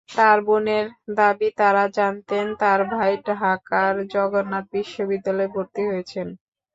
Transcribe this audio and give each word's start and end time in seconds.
তাঁর 0.09 0.37
বোনের 0.41 0.85
দাবি, 1.15 1.49
তাঁরা 1.57 1.85
জানতেন, 1.97 2.45
তাঁর 2.59 2.79
ভাই 2.93 3.13
ঢাকার 3.29 3.93
জগন্নাথ 4.13 4.65
বিশ্ববিদ্যালয়ে 4.73 5.53
ভর্তি 5.55 5.81
হয়েছেন। 5.85 6.27